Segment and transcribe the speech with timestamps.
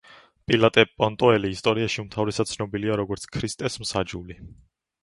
[0.51, 4.43] პილატე პონტოელი ისტორიაში უმთავრესად ცნობილია, როგორც ქრისტეს მსაჯული.